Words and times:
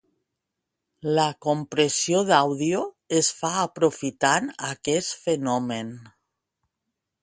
La 1.19 1.25
compressió 1.47 2.23
d'àudio 2.31 2.81
es 3.21 3.31
fa 3.43 3.55
aprofitant 3.69 4.53
aquest 4.75 5.17
fenomen. 5.29 5.97